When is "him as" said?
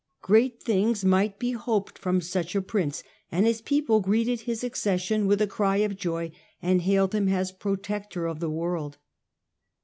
7.13-7.51